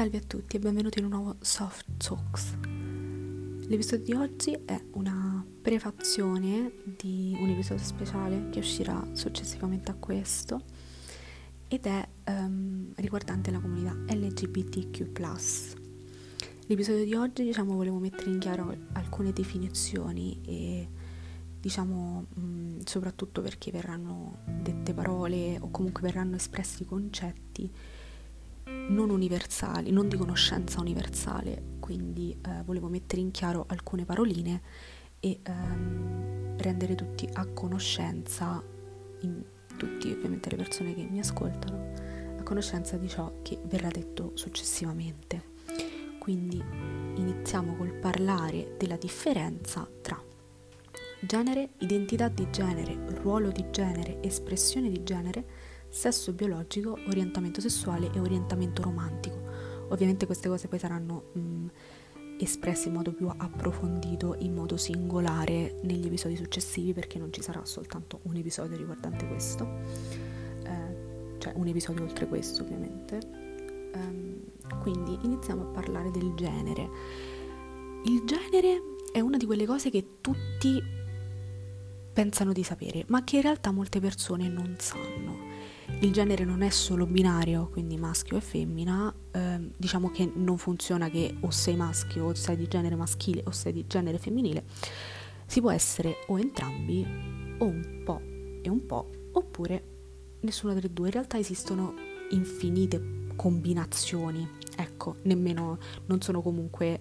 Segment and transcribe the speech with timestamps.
[0.00, 2.56] Salve a tutti e benvenuti in un nuovo Soft Talks.
[3.68, 10.62] L'episodio di oggi è una prefazione di un episodio speciale che uscirà successivamente a questo
[11.68, 15.20] ed è um, riguardante la comunità LGBTQ.
[16.68, 20.88] L'episodio di oggi, diciamo, volevo mettere in chiaro alcune definizioni e
[21.60, 27.70] diciamo mh, soprattutto perché verranno dette parole o comunque verranno espressi concetti
[28.88, 34.62] non universali, non di conoscenza universale, quindi eh, volevo mettere in chiaro alcune paroline
[35.20, 38.62] e ehm, rendere tutti a conoscenza,
[39.20, 39.42] in,
[39.76, 41.92] tutti ovviamente le persone che mi ascoltano,
[42.38, 45.48] a conoscenza di ciò che verrà detto successivamente.
[46.18, 46.62] Quindi
[47.14, 50.22] iniziamo col parlare della differenza tra
[51.20, 55.44] genere, identità di genere, ruolo di genere, espressione di genere,
[55.90, 59.38] sesso biologico, orientamento sessuale e orientamento romantico.
[59.88, 61.66] Ovviamente queste cose poi saranno mh, mm,
[62.38, 67.64] espresse in modo più approfondito, in modo singolare negli episodi successivi perché non ci sarà
[67.64, 69.68] soltanto un episodio riguardante questo,
[70.64, 73.18] eh, cioè un episodio oltre questo ovviamente.
[73.92, 74.40] Um,
[74.80, 76.88] quindi iniziamo a parlare del genere.
[78.04, 78.80] Il genere
[79.12, 80.80] è una di quelle cose che tutti
[82.12, 85.48] pensano di sapere, ma che in realtà molte persone non sanno
[86.02, 91.10] il genere non è solo binario, quindi maschio e femmina, eh, diciamo che non funziona
[91.10, 94.64] che o sei maschio o sei di genere maschile o sei di genere femminile,
[95.44, 97.06] si può essere o entrambi
[97.58, 98.20] o un po'
[98.62, 99.84] e un po' oppure
[100.40, 101.08] nessuna delle due.
[101.08, 101.94] In realtà esistono
[102.30, 106.98] infinite combinazioni, ecco, nemmeno non sono comunque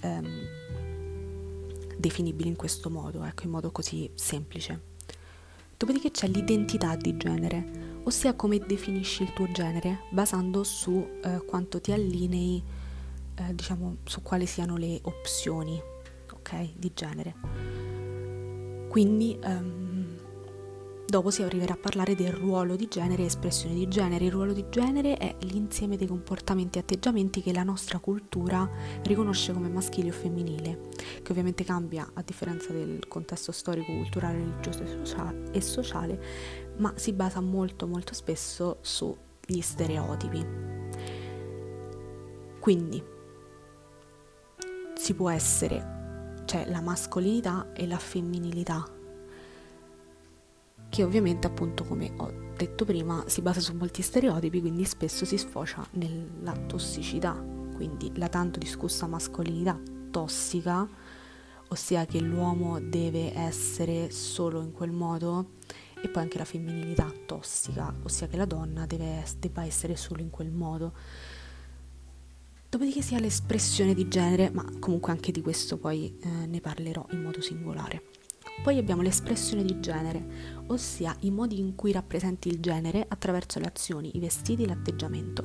[0.00, 0.28] ehm,
[1.96, 4.88] definibili in questo modo, ecco, in modo così semplice.
[5.76, 11.80] Dopodiché c'è l'identità di genere ossia come definisci il tuo genere basando su eh, quanto
[11.80, 12.62] ti allinei,
[13.34, 15.80] eh, diciamo, su quali siano le opzioni,
[16.32, 17.34] ok, di genere.
[18.88, 19.89] Quindi um,
[21.10, 24.24] dopo si arriverà a parlare del ruolo di genere e espressione di genere.
[24.24, 28.68] Il ruolo di genere è l'insieme dei comportamenti e atteggiamenti che la nostra cultura
[29.02, 30.88] riconosce come maschile o femminile,
[31.22, 34.84] che ovviamente cambia a differenza del contesto storico, culturale, religioso
[35.50, 36.22] e sociale,
[36.76, 40.46] ma si basa molto molto spesso sugli stereotipi.
[42.60, 43.02] Quindi
[44.94, 48.98] si può essere, c'è la mascolinità e la femminilità,
[50.90, 55.38] che ovviamente appunto come ho detto prima si basa su molti stereotipi, quindi spesso si
[55.38, 57.32] sfocia nella tossicità,
[57.74, 59.80] quindi la tanto discussa mascolinità
[60.10, 60.86] tossica,
[61.68, 65.52] ossia che l'uomo deve essere solo in quel modo
[66.02, 70.30] e poi anche la femminilità tossica, ossia che la donna deve, debba essere solo in
[70.30, 70.92] quel modo.
[72.68, 77.22] Dopodiché sia l'espressione di genere, ma comunque anche di questo poi eh, ne parlerò in
[77.22, 78.02] modo singolare.
[78.62, 83.66] Poi abbiamo l'espressione di genere, ossia i modi in cui rappresenti il genere attraverso le
[83.66, 85.44] azioni, i vestiti l'atteggiamento.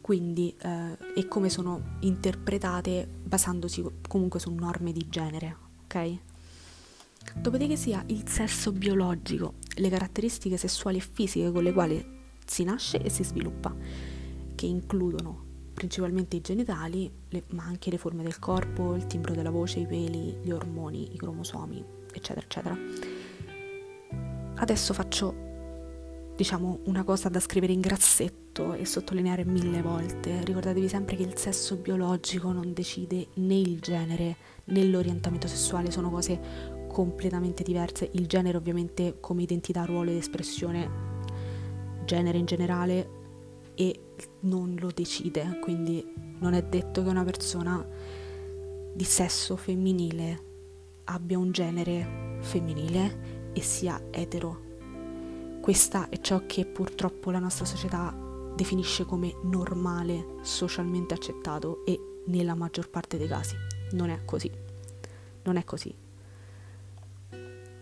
[0.00, 6.18] Quindi, eh, e come sono interpretate basandosi comunque su norme di genere, ok?
[7.36, 12.06] Dopodiché sia il sesso biologico, le caratteristiche sessuali e fisiche con le quali
[12.46, 13.74] si nasce e si sviluppa,
[14.54, 15.47] che includono
[15.78, 19.86] principalmente i genitali, le, ma anche le forme del corpo, il timbro della voce, i
[19.86, 22.76] peli, gli ormoni, i cromosomi, eccetera, eccetera.
[24.56, 25.34] Adesso faccio,
[26.34, 30.42] diciamo, una cosa da scrivere in grassetto e sottolineare mille volte.
[30.42, 34.34] Ricordatevi sempre che il sesso biologico non decide né il genere
[34.64, 40.90] né l'orientamento sessuale, sono cose completamente diverse, il genere ovviamente come identità, ruolo ed espressione,
[42.04, 43.17] genere in generale
[43.78, 44.00] e
[44.40, 46.04] non lo decide, quindi
[46.40, 47.86] non è detto che una persona
[48.92, 50.46] di sesso femminile
[51.04, 54.66] abbia un genere femminile e sia etero.
[55.60, 58.12] Questa è ciò che purtroppo la nostra società
[58.56, 63.54] definisce come normale, socialmente accettato e nella maggior parte dei casi
[63.92, 64.50] non è così.
[65.44, 65.94] Non è così.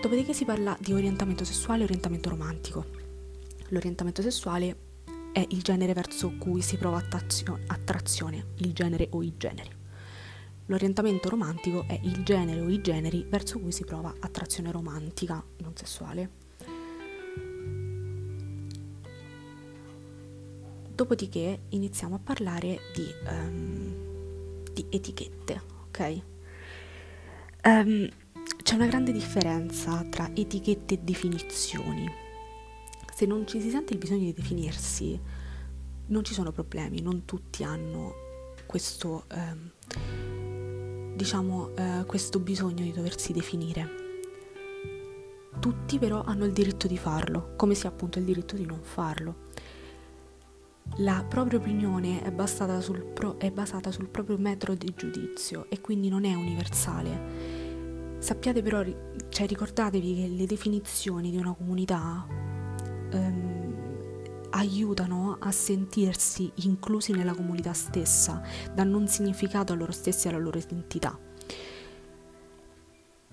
[0.00, 2.86] Dopodiché si parla di orientamento sessuale e orientamento romantico.
[3.68, 4.90] L'orientamento sessuale
[5.32, 9.70] è il genere verso cui si prova attrazione, il genere o i generi.
[10.66, 15.72] L'orientamento romantico è il genere o i generi verso cui si prova attrazione romantica, non
[15.74, 16.30] sessuale.
[20.94, 26.20] Dopodiché iniziamo a parlare di, um, di etichette, ok?
[27.64, 28.08] Um,
[28.62, 32.31] c'è una grande differenza tra etichette e definizioni.
[33.22, 35.16] Se non ci si sente il bisogno di definirsi,
[36.06, 38.14] non ci sono problemi, non tutti hanno
[38.66, 43.88] questo, ehm, diciamo, eh, questo bisogno di doversi definire.
[45.56, 49.50] Tutti però hanno il diritto di farlo, come sia appunto il diritto di non farlo.
[50.96, 55.80] La propria opinione è basata sul, pro- è basata sul proprio metodo di giudizio e
[55.80, 58.18] quindi non è universale.
[58.18, 58.84] Sappiate però,
[59.28, 62.50] cioè ricordatevi che le definizioni di una comunità
[63.12, 68.42] ehm, aiutano a sentirsi inclusi nella comunità stessa,
[68.74, 71.18] danno un significato a loro stessi e alla loro identità.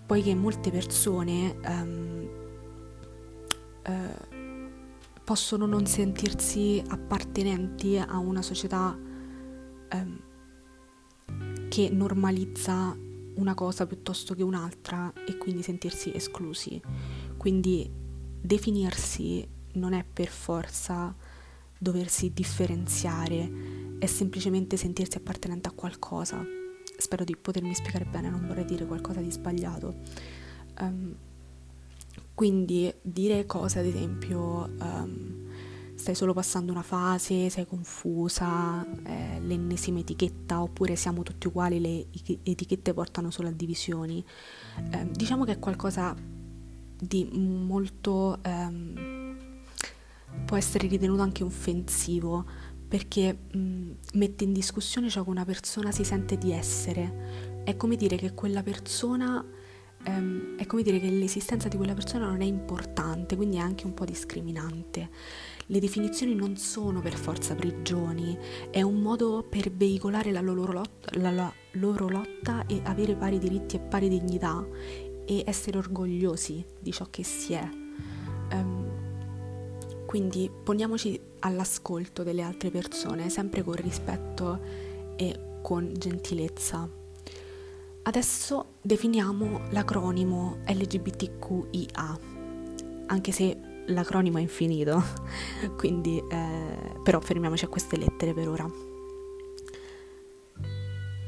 [0.06, 2.30] Poiché molte persone ehm,
[3.84, 4.38] eh,
[5.24, 8.98] possono non sentirsi appartenenti a una società
[9.90, 10.20] ehm,
[11.70, 12.98] che normalizza
[13.36, 16.82] una cosa piuttosto che un'altra e quindi sentirsi esclusi.
[17.38, 17.90] Quindi
[18.42, 21.16] definirsi non è per forza
[21.78, 26.44] doversi differenziare, è semplicemente sentirsi appartenente a qualcosa.
[26.98, 29.96] Spero di potermi spiegare bene, non vorrei dire qualcosa di sbagliato.
[30.82, 31.16] Um,
[32.34, 35.48] quindi dire cose, ad esempio, um,
[35.96, 42.08] stai solo passando una fase, sei confusa, eh, l'ennesima etichetta, oppure siamo tutti uguali, le
[42.44, 44.24] etichette portano solo a divisioni.
[44.92, 46.16] Eh, diciamo che è qualcosa
[46.98, 48.40] di molto...
[48.46, 49.19] Um,
[50.46, 52.46] può essere ritenuto anche offensivo
[52.88, 57.62] perché mh, mette in discussione ciò che una persona si sente di essere.
[57.64, 59.46] È come dire che quella persona
[60.04, 63.86] ehm, è come dire che l'esistenza di quella persona non è importante, quindi è anche
[63.86, 65.10] un po' discriminante.
[65.68, 68.36] Le definizioni non sono per forza prigioni,
[68.72, 73.38] è un modo per veicolare la loro lotta, la, la loro lotta e avere pari
[73.38, 74.66] diritti e pari dignità
[75.26, 77.89] e essere orgogliosi di ciò che si è.
[80.10, 84.60] Quindi poniamoci all'ascolto delle altre persone, sempre con rispetto
[85.16, 86.90] e con gentilezza.
[88.02, 92.20] Adesso definiamo l'acronimo LGBTQIA,
[93.06, 95.00] anche se l'acronimo è infinito,
[95.78, 98.68] quindi eh, però fermiamoci a queste lettere per ora.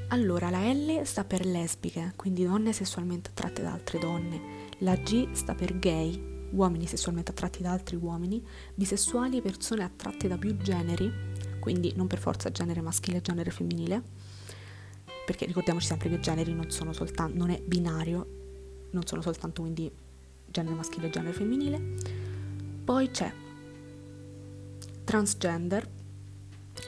[0.08, 4.42] Allora, la L sta per lesbiche, quindi donne sessualmente attratte da altre donne.
[4.80, 8.46] La G sta per gay, uomini sessualmente attratti da altri uomini.
[8.74, 11.12] Bisessuali, persone attratte da più generi,
[11.60, 14.40] quindi non per forza genere maschile e genere femminile
[15.32, 19.90] perché ricordiamoci sempre che generi non sono soltanto, non è binario, non sono soltanto quindi
[20.46, 21.82] genere maschile e genere femminile.
[22.84, 23.32] Poi c'è
[25.06, 25.88] transgender,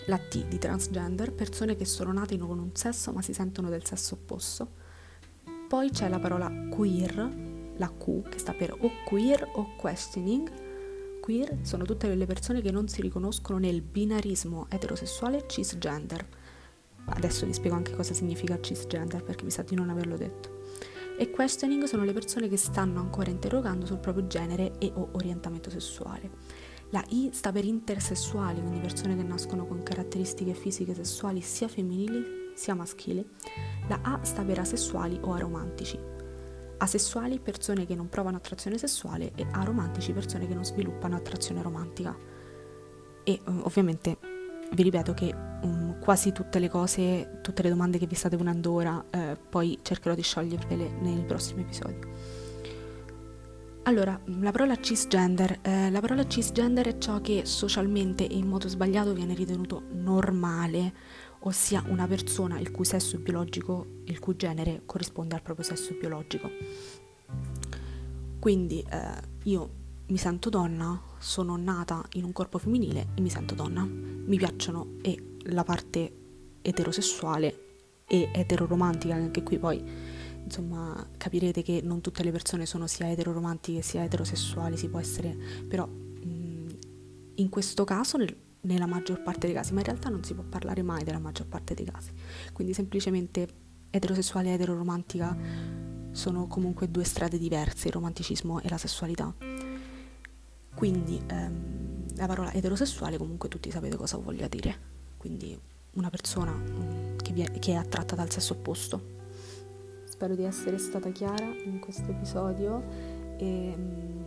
[0.07, 3.85] la T di transgender, persone che sono nate con un sesso ma si sentono del
[3.85, 4.81] sesso opposto.
[5.69, 10.51] Poi c'è la parola queer, la Q, che sta per o queer o questioning.
[11.21, 16.25] Queer sono tutte le persone che non si riconoscono nel binarismo eterosessuale cisgender
[17.05, 20.61] Adesso vi spiego anche cosa significa cisgender perché mi sa di non averlo detto.
[21.17, 25.69] E questioning sono le persone che stanno ancora interrogando sul proprio genere e o orientamento
[25.69, 26.61] sessuale.
[26.89, 32.41] La I sta per intersessuali, quindi persone che nascono con caratteristiche fisiche sessuali sia femminili
[32.55, 33.27] sia maschili.
[33.87, 36.12] La A sta per asessuali o aromantici.
[36.83, 42.13] Asessuali persone che non provano attrazione sessuale e aromantici persone che non sviluppano attrazione romantica.
[43.23, 44.17] E ovviamente
[44.73, 48.73] vi ripeto che um, quasi tutte le cose, tutte le domande che vi state ponendo
[48.73, 51.99] ora, eh, poi cercherò di sciogliervele nei prossimi episodi.
[53.83, 55.59] Allora, la parola cisgender.
[55.61, 60.93] Eh, la parola cisgender è ciò che socialmente e in modo sbagliato viene ritenuto normale,
[61.45, 66.49] ossia una persona il cui sesso biologico, il cui genere corrisponde al proprio sesso biologico.
[68.39, 73.55] Quindi eh, io mi sento donna, sono nata in un corpo femminile e mi sento
[73.55, 73.83] donna.
[73.83, 76.11] Mi piacciono e la parte
[76.61, 79.83] eterosessuale e eteroromantica, anche qui poi
[80.43, 85.35] insomma capirete che non tutte le persone sono sia eteroromantiche sia eterosessuali, si può essere,
[85.67, 86.67] però mh,
[87.35, 88.17] in questo caso
[88.63, 91.47] nella maggior parte dei casi, ma in realtà non si può parlare mai della maggior
[91.47, 92.11] parte dei casi,
[92.51, 93.47] quindi semplicemente
[93.89, 95.37] eterosessuale e eteroromantica
[96.11, 99.33] sono comunque due strade diverse, il romanticismo e la sessualità.
[100.75, 104.75] Quindi ehm, la parola eterosessuale comunque tutti sapete cosa voglia dire,
[105.17, 105.59] quindi
[105.93, 109.11] una persona mm, che, viene, che è attratta dal sesso opposto.
[110.05, 112.83] Spero di essere stata chiara in questo episodio
[113.37, 114.22] e mm,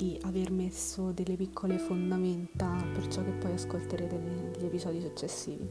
[0.00, 5.68] di aver messo delle piccole fondamenta per ciò che poi ascolterete negli episodi successivi.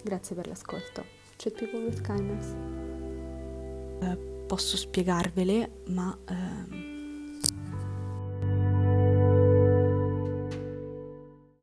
[0.00, 1.04] Grazie per l'ascolto.
[1.34, 2.54] Treat people with kindness.
[4.00, 4.16] Eh,
[4.46, 6.16] posso spiegarvele, ma...
[6.24, 6.93] Eh,